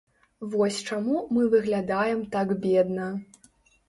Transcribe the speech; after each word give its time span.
Вось 0.53 0.77
чаму 0.89 1.19
мы 1.37 1.43
выглядаем 1.55 2.23
так 2.37 2.55
бедна. 2.65 3.11